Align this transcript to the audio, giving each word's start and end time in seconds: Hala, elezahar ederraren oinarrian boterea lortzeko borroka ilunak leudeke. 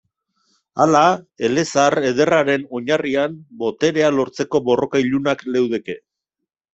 Hala, 0.85 1.01
elezahar 1.49 1.95
ederraren 2.11 2.65
oinarrian 2.79 3.35
boterea 3.59 4.07
lortzeko 4.15 4.63
borroka 4.71 5.03
ilunak 5.09 5.45
leudeke. 5.57 5.97